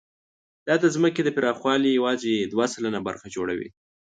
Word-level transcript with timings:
دا 0.67 0.75
د 0.83 0.85
ځمکې 0.95 1.21
د 1.23 1.29
پراخوالي 1.37 1.89
یواځې 1.93 2.33
دوه 2.51 2.65
سلنه 2.73 2.99
برخه 3.07 3.27
جوړوي. 3.35 3.69